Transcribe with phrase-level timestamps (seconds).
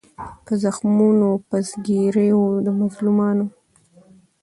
[0.45, 3.45] په زخمونو په زګیروي د مظلومانو